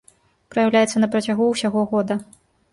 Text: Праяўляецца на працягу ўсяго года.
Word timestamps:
Праяўляецца 0.53 0.97
на 1.05 1.11
працягу 1.17 1.53
ўсяго 1.53 1.87
года. 1.95 2.21